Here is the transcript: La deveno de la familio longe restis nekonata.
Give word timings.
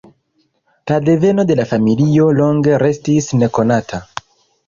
La 0.91 0.95
deveno 1.09 1.43
de 1.51 1.57
la 1.59 1.65
familio 1.73 2.31
longe 2.39 2.79
restis 2.85 3.31
nekonata. 3.43 4.01